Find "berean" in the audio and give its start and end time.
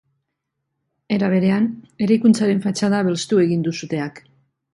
1.33-1.67